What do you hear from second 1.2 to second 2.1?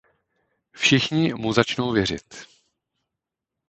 mu začnou